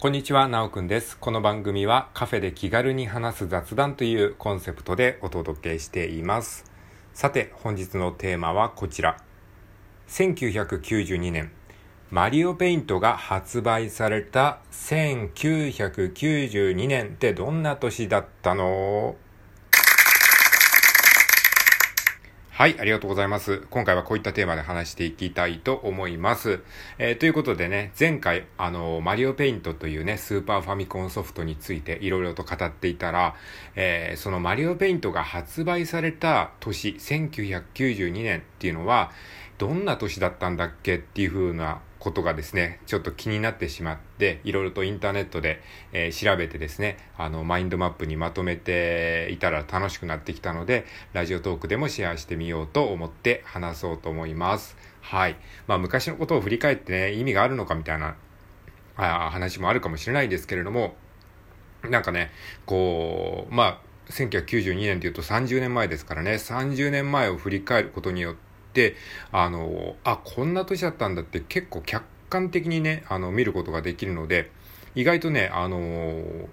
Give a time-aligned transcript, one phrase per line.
[0.00, 1.18] こんにちは、なおくんです。
[1.18, 6.70] この番組はカフェで気軽に話す雑談というコンセプトでお届けしています。
[7.14, 9.16] さて、本日のテーマはこちら。
[10.06, 11.50] 1992年、
[12.12, 19.16] マリオペイントが発売された1992年ってどんな年だったの？
[22.58, 23.58] はい、ありがとうございます。
[23.70, 26.58] 今回はこういったテーマで話していきたいと思います。
[26.98, 33.36] えーということでね、前回、あの、マリオペイントというね、スーパーファミコンソフトについていろいろと語っていたら、
[33.76, 39.12] えーそのマリオペイントが発売された年、1992年っていうのは、
[39.58, 45.60] どんな年だったんだっけっていう風なことがですね、ちょっと気になってしまって、いろいろとインターネットで、
[45.92, 54.76] えー調べてですね、あの、マインドマップにまとめていたら楽しくなってきたので、ラジオトークでもシェアしてみようと思って話そうと思います。
[55.02, 55.36] はい。
[55.66, 58.16] まあ、昔のことを振り返ってね、意味があるのかみたいな、
[58.96, 60.96] あ話もあるかもしれないですけれども、
[61.82, 62.30] なんかね、
[62.64, 68.47] こう、まあ、1992年というと30年前ですからね、30年前を振り返ることによって、
[69.32, 74.50] あの、あ、こんな年だったんだって結構客観的にね、あの、見ることができるので、
[74.94, 76.48] 意外とね、あの、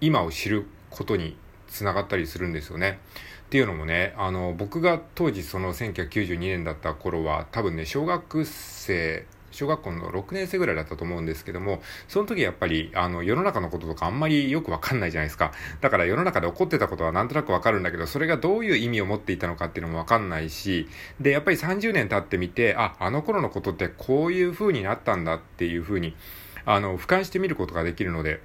[0.00, 1.36] 今を知ることに
[1.68, 2.98] つながったりするんですよね。
[3.46, 15.52] っていうのもね、あの、僕が当時その1992年だった頃は、多分ね、小学生、小学校の6年生ぐらいだったと思うんですけども、その時やっぱり、あの、世の中のこととかあんまりよくわかんないじゃないですか。
[15.80, 20.88] だから世の中で起こってたことはなんとなくわかるんだけど、それがどういう意味を持っていたのかっていうのもわかんないし、
[21.20, 26.16] で、やっぱり30年経ってみて、あ、あの頃のことってこういう風になったんだっていう風に、
[26.64, 28.40] あの、俯瞰してみることができるので、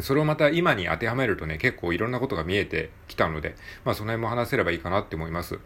[0.00, 5.60] それをまた今に当てはめるとね、結構いろんなことが見えてきたので、まあその辺も話せればいいかなって思います。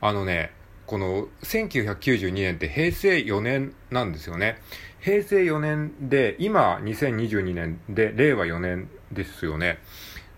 [0.00, 0.50] あのね、
[0.88, 4.58] この1992年って平成4年なんですよね。
[5.00, 9.80] 平成4年で、今2022年で令和4年ですよね。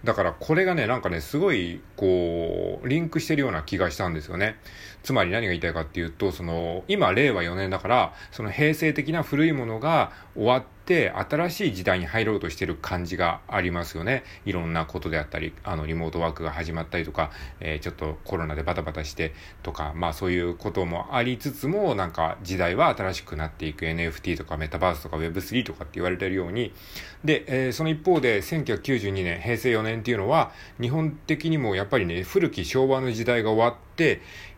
[0.03, 4.57] だからこれがね、なんかね、すごい、こう、リンクしてるような気がしたんですよね。
[5.05, 14.25] つまり何が言いたいかっていうと、その、今、令和4年だから、その平成的な古いものが終わって、新しい時代に入ろうとしてる感じがありますよね。
[14.45, 17.31] いろんなことであったり、あの、リモートワークが始まったりとか、
[17.61, 26.73] えーちょっとコロナでバタバタしてとか、まあそういうこともありつつも、なんか時代は新しくなっていく NFT とかメタバースとか Web3 とかって言われてるように、
[27.25, 33.90] で、えーその一方で1992年、平成4年っていうのは、日本的にもやっぱりね、古き昭和の時代が終わって、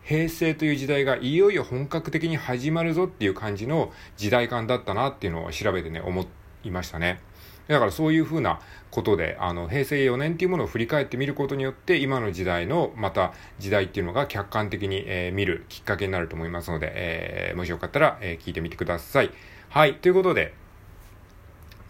[0.03, 6.25] 平成という時代がいよいよ本格的に始まるぞっていう感じの時代感だったなっていうのを調べてね、思
[6.63, 7.19] いましたね。
[7.67, 8.59] だからそういうふうな
[8.91, 19.31] ことで、あの、平成4年っていうものを振り返ってみることによって、今の時代の、また時代っていうのが客観的に、えー見るきっかけになると思いますので、えーもしよかったら、えー聞いてみてください。
[19.69, 20.53] はい、ということで、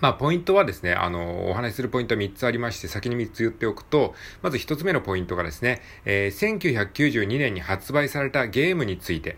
[0.03, 9.37] まあ、ポイントはですね、あの、お話しするポイントは3つありまして、先に3つ言っておくと、まず1つ目のポイントがですね、えー1992年に発売されたゲームについて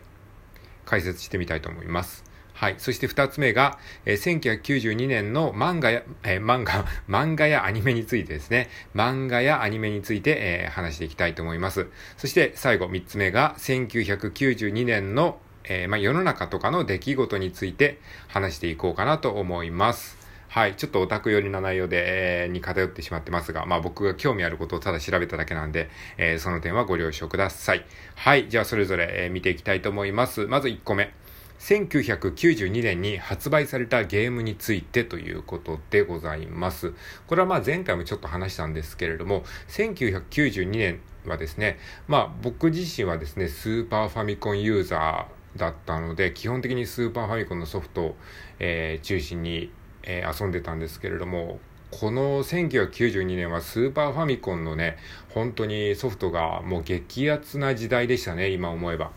[0.86, 2.24] 解説してみたいと思います。
[2.54, 2.76] はい。
[2.80, 11.86] そして2つ目が、えー1992年の漫画や、えー漫画、 漫画やアニメについてですね、漫画やアニメについて、えー話していきたいと思います。
[12.18, 18.00] そして最後3つ目が、1992年の、えーまあ、世の中とかの出来事について
[18.30, 20.25] 話していこうかなと思います。
[20.56, 20.76] はい。
[20.78, 27.86] ちょっとオタク寄りな内容で、えーに偏ってしまってますが、まあ僕が興味あることをただ調べただけなんで、えーその点はご了承ください。
[28.16, 28.48] はい。
[28.48, 30.48] じゃあそれぞれ、えー見ていきたいと思います。
[30.48, 31.14] まず1個目。
[31.60, 36.94] 1992年に発売されたゲームについてということでございます。
[37.28, 48.16] これはまあ前回もちょっと話したんですけれども、1992年はですね、まあ僕自身はですね、スーパーファミコンユーザーだったので、基本的にスーパーファミコンのソフトを、
[48.60, 49.70] えー中心に、
[50.06, 51.60] えー遊んでたんですけれども、
[51.92, 54.98] この1992年はスーパーファミコンのね、
[55.30, 59.12] 本当にソフトがもう激アツな時代でしたね、今思えば。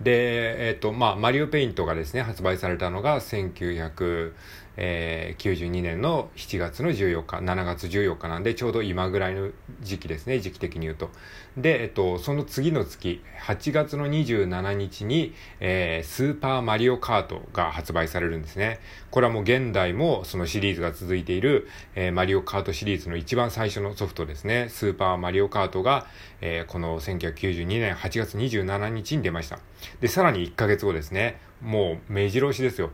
[0.00, 4.32] で、えっ、と、まあ、マリオペイントがですね、発売されたのが19
[4.78, 9.50] 1992年の7月の14日、7月14日なんで、ちょうど今ぐらいの
[9.82, 11.10] 時期ですね、時期的に言うと。
[11.56, 18.78] で、えっ、と、その次の月、8月の27日に、えースーパーマリオカートが発売されるんですね。
[19.10, 24.68] これはもう現代もそのシリーズが続いている、えーマリオカートシリーズの一番最初のソフトですね。
[24.70, 26.06] スーパーマリオカートが、
[26.40, 29.58] えーこの1992年8月27日に出ました。
[30.00, 31.40] で、さらに1ヶ月後ですね。
[31.60, 32.90] もう目白押しですよ。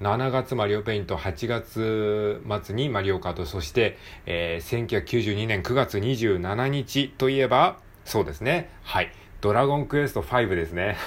[0.00, 3.96] 7月マリオペイント、8月末にマリオカート、そして、
[4.26, 8.68] えー1992年9月27日といえば、そうですね。
[8.82, 9.10] はい。
[9.40, 10.98] ドラゴンクエスト5ですね。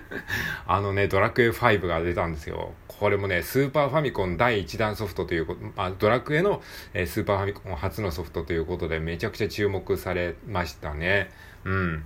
[0.66, 2.74] あのね、ドラクエ5が出たんですよ。
[2.88, 6.62] これもね、スーパーファミコン第1弾ソフトということ、まあドラクエの、
[6.92, 11.30] えー、スーパーファミコン初のソフトということで、めちゃくちゃ注目されましたね。
[11.64, 12.04] うん。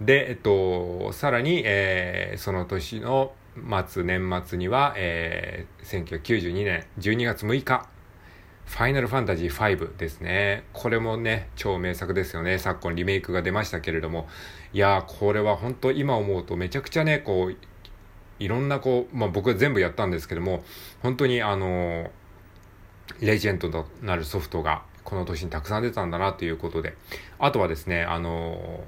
[0.00, 3.32] で、えっと、さらに、えー、その年の
[3.86, 7.88] 末、年末には、えー、1992年12月6日、
[8.66, 10.64] ファイナルファンタジー5ですね。
[10.72, 12.58] これもね、超名作ですよね。
[12.58, 14.26] 昨今リメイクが出ましたけれども。
[14.72, 17.56] いやー、これは本当今思うとめちゃくちゃね、こう、
[18.40, 20.64] いろんなこう、まあ僕は全部やったんですけども、
[21.02, 22.10] 本当にあの、
[23.20, 26.96] レジェンドとなるソフトがこの年にたくさん出たんだなということで。
[27.38, 28.82] あとはですね、あの、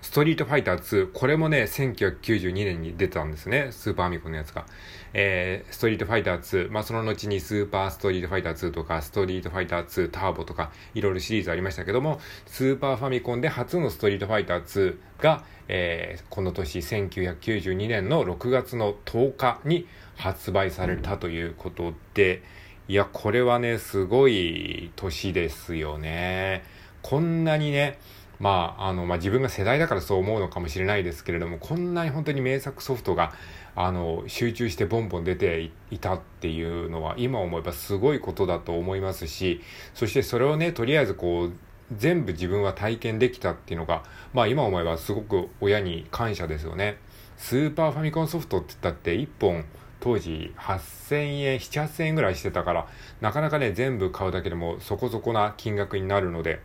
[0.00, 3.68] ストリートファイター2、これもね、1992年に出たんですね。
[3.72, 4.64] スーパーアミコのやつが。
[5.12, 22.42] えー、ストリートファイター2、まあ、その後にスーパーストリートファイター2とか、ストリートファイター2ターボとか、いろいろシリーズありましたけども、スーパーファミコンで初のストリートファイター2が、えー、この年1992年の6月の10日に発売されたということで、
[22.86, 26.62] いや、これはね、すごい年ですよね。
[27.02, 27.98] こんなにね、
[28.40, 33.32] まあ、あの、まあ、自分が世代だからそう思うのかもしれないですけれども、こんなに本当に名作ソフトが、
[33.74, 39.60] あの、集中してボンボン出ていたっていうのは、今思えばすごいことだと思いますし、
[39.94, 41.52] そしてそれをね、とりあえずこう、
[41.96, 44.04] 全部自分は体験できたっていうのが、
[44.34, 46.98] まあ今思えばすごく親に感謝ですよね。
[47.36, 49.64] スーパーファミコンソフトって言ったって1本
[50.00, 52.86] 当時8000円、7、8000円ぐらいしてたから、
[53.20, 56.60] なかなかね、全部買うだけでもそこそこな金額になるので、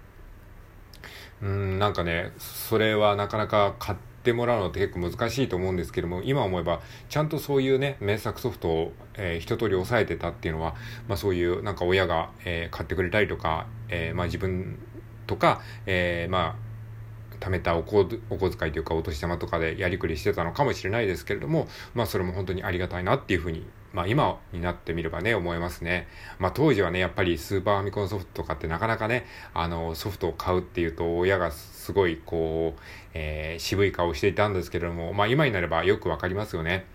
[1.43, 6.79] うん、なんかね、それはなかなか買ってもらうのって結構難しいと思うんですけども、今思えば、
[7.09, 10.73] ちゃんとそういうね、名作ソフトを、えー、一通り抑えてたっていうのは、
[11.09, 14.79] まあそういうなんか親が、えー、買ってくれたりとか、えー、まあ自分
[15.27, 26.07] とか、えー、まあ貯めたお小お小遣いというかお年玉とかでやりくりしてたのかもしれないですけれども、まあそれも本当にありがたいなっていうふうにまあ今になってみればね、思いますね。
[26.39, 32.81] まあ当時はね、やっぱりスーパーファミコンソフトとかってなかなかね、あの、ソフトを買うっていうと親がすごいこう、
[33.13, 36.85] えー、渋い顔していたんですけれども、まあ今になればよくわかりますよね。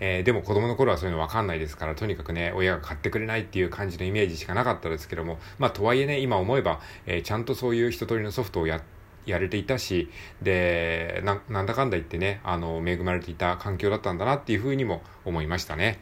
[0.00, 8.80] えー、でも子供の頃はそういうのわかんないですから、とにかくね、親が買ってくれないっていう感じのイメージしかなかったですけども、まあとはいえね、今思えば、えー、ちゃんとそういう一通りのソフトをや、
[9.26, 10.08] やれていたし、
[10.40, 15.98] で、な、なんだかんだ言ってね、あの、恵まれていた環境だったんだなっていうふうにも思いましたね。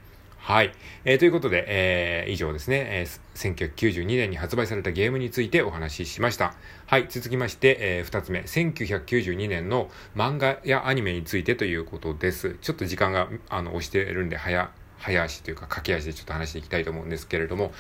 [0.47, 0.71] はい。
[1.05, 6.55] えー、ということで、えー、以上ですね、えー、1992年に発売されたゲームについてお話ししました。
[6.87, 7.07] はい。
[7.09, 12.59] 続きまして、えー、二つ目、1992年の漫画やアニメについてということです。
[12.61, 17.73] ちょっと時間が、あの、押してるんで、早、早足というか駆け足でちょっと話していきたいと思うんですけれども、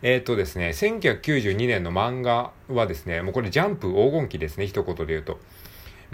[0.00, 5.38] えっ、ー、とですね、1992年の漫画はですね、もうこれジャンプ黄金期ですね、一言で言うと。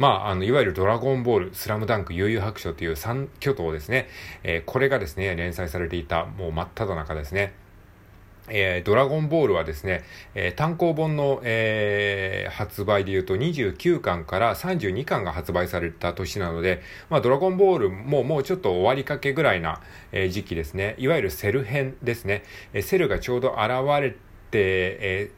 [0.01, 4.09] まあ、あの、いわゆるドラゴンボール、スラムダンク、悠々白書という三巨頭ですね。
[4.43, 7.53] えー、これがですね、連載されていた、もう真っ只中ですね。
[8.49, 10.03] えー、ドラゴンボールはですね、
[10.35, 16.81] えー、単行本の、えー、発売で言うと29巻から32巻が発売された年なので、
[17.11, 19.83] まあ、ドラゴンボールももうちょっと終わりかけぐらいな、
[20.13, 20.95] え、時期ですね。
[20.97, 22.43] いわゆるセル編ですね。
[22.73, 23.69] え、セルがちょうど現
[24.01, 24.17] れて、
[24.53, 25.31] え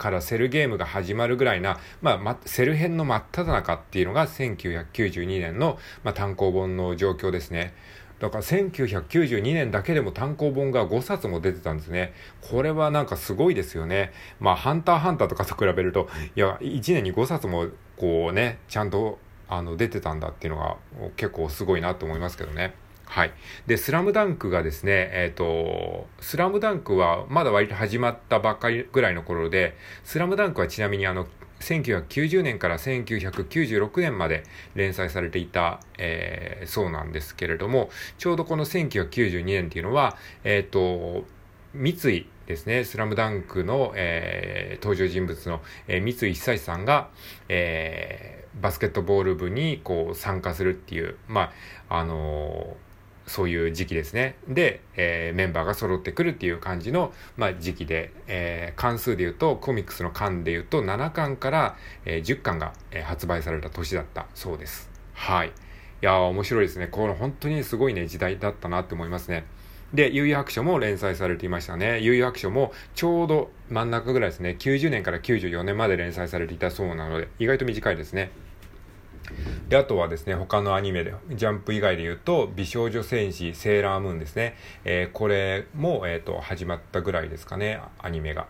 [0.00, 7.74] からセルゲームが始まるぐらいな、まあ、ま、セル編の真っ只中っていうのが1992年の、まあ、単行本の状況ですね。
[8.18, 12.14] だから1992年だけでも単行本が5冊も出てたんですね。
[12.40, 14.12] これはなんかすごいですよね。
[14.40, 20.76] まあ、ハンターハンターとかと比べると、いや、1年に5冊もこうね、ちゃんとあの出てたんだっていうのが
[21.16, 22.74] 結構すごいなと思いますけどね。
[23.10, 23.32] はい。
[23.66, 31.26] で、スラムダンクがですね、えっ、ー、と、スラムダンクはまだ割と始まったばっかりぐらいの頃で、スラムダンクはちなみにあの、
[31.58, 34.44] 1990年から1996年まで
[34.76, 41.26] 連載されていた、えー、そうなんですけれども、ちょうどこの1992年っていうのは、えっ、ー、と、
[41.74, 47.08] 三井ですね、スラムダンクの、えー、登場人物の、えー、三井久志さんが、
[47.48, 51.50] えー、バスケットボール部にこう参加するっていう、ま
[51.88, 52.89] あ、あのー
[53.30, 54.34] そういう時期ですね。
[54.48, 64.90] で、えー、メンバーが揃ってくるっていう感じの、まあ、時期で、えー、関数で言うと、コミックスの巻で言うと、7巻から、えー、10巻が、え、発売された年だったそうです。
[65.14, 65.48] はい。
[65.48, 65.50] い
[66.00, 66.88] やー、面白いですね。
[66.88, 69.44] この本当にすごいね、時代だったなって思いますね。
[69.94, 72.00] で、悠々白書も連載されていましたね。
[72.00, 74.56] 悠々白書もちょうど真ん中ぐらいですね。
[74.58, 78.30] 90年から94年まで連載されていたそうなので、意外と短いですね。
[79.68, 84.56] で、あとはですね、他のアニメで、ジャンプ以外で言うと、美少女戦士セーラームーンですね。
[84.84, 88.48] えー、これも、えっ、ー、と、始まったぐらいですかね、アニメが。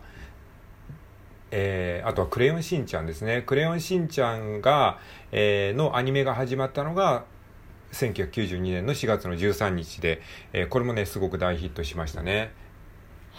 [1.52, 3.42] えー、あとはクレヨンしんちゃんですね。
[3.42, 4.98] クレヨンしんちゃんが、
[5.32, 7.24] えー、のアニメが始まったのが、
[7.92, 10.22] 1992年の4月の13日で、
[10.52, 12.52] えー、これもね、すごく大ヒットしましたね。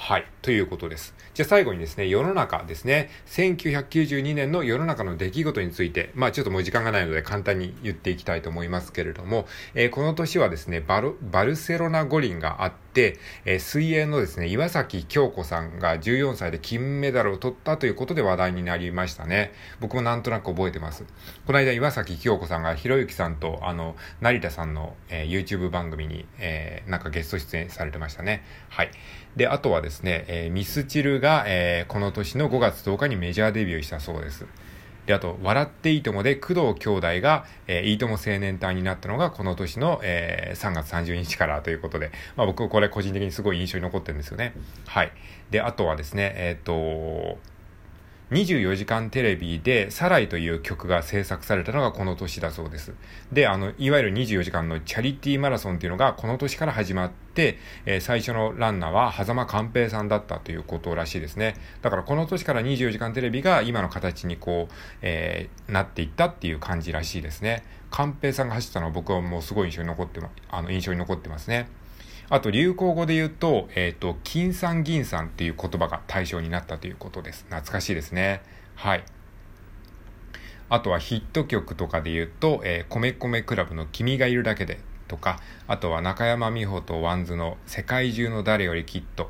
[0.03, 0.25] はい。
[0.41, 1.13] ということです。
[1.35, 19.53] じゃあ最後にですね、世の中ですね、1992年の世の中の出来事について、まあちょっともう時間がないので簡単に言っていきたいと思いますけれども、えー、この年はですね、バル、バルセロナ五輪があって、えー、水泳のですね、岩崎京子さんが14歳で金メダルを取ったということで話題になりましたね。
[19.79, 21.05] 僕もなんとなく覚えてます。
[21.45, 28.43] この間岩崎京子さんがひろゆきさんと、あの、成田さんの、えー、YouTube 番組に、えー、なんかゲスト出演されてましたね。
[28.69, 28.91] はい。
[29.35, 34.45] で、あとはですね、え、ミスチルが、え、この年の5月10日にメジャーデビューしたそうです。
[35.05, 44.53] で、あと、笑っていいともで工藤兄弟が、えー、いいとも青年隊になったのがこの年の、えー、3月30日からということで、まあ僕これ個人的にすごい印象に残ってるんですよね。
[44.85, 45.11] はい。
[45.49, 47.39] で、あとはですね、えっ、と、
[48.31, 52.93] 24時間テレビでサライという曲が制作されたのがこの年だそうです。
[53.33, 61.55] で、あの、いわゆる24時間のチャリティーマラソンっていうのがこの年から始まって、えー、最初のランナーは狭間寛平さんだったということらしいですね。
[61.81, 67.65] だからこの年から24時間テレビが今の形にこう、えー、なっていったっていう感じらしいですね。
[67.89, 71.67] 寛平さんが走ったのは僕はもうすごい印象に残って、あの、印象に残ってますね。
[72.31, 77.43] あと流行語で言うと、えっ、ー、と、金さん銀さんっていう言葉が大賞になったということです。
[77.49, 78.41] 懐かしいですね。
[78.75, 79.03] はい。
[80.69, 89.29] あとはヒット曲とかで言うと、えー、米米クラブの君がいるだけでとか、あとは中山美穂と WANDS の世界中の誰よりきっと、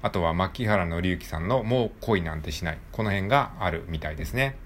[0.00, 2.78] あとは槇原敬之さんのもう恋なんてしない。
[2.92, 4.56] この辺があるみたいですね。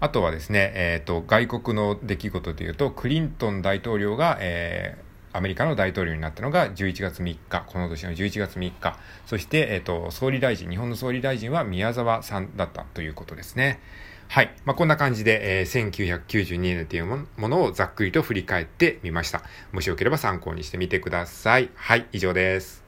[0.00, 8.98] あとはですね、えっ、ー、と、外国の出来事で言うと、クリントン大統領が、えー、アメリカの大統領になったのが11月3日、この年の11月3日。
[9.26, 13.80] そして、えっ、ー、と、総理大臣、日本の総理大臣は宮沢さんだったということですね。
[14.28, 14.54] はい。
[14.64, 19.42] まあ、こんな感じで、えー、1992年というものをざっくりと振り返ってみました。
[19.72, 21.70] もしよければ参考にしてみてください。
[21.74, 22.81] はい、以上です。